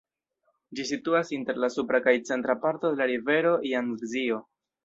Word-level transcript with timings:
Ĝi 0.77 0.85
situas 0.91 1.29
inter 1.37 1.59
la 1.65 1.69
supra 1.75 2.01
kaj 2.09 2.15
centra 2.31 2.57
parto 2.67 2.93
de 2.95 2.99
la 3.03 3.11
rivero 3.15 3.55
Jangzio. 3.75 4.43